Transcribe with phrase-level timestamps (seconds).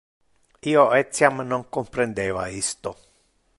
[0.71, 2.95] Io etiam non comprendeva isto.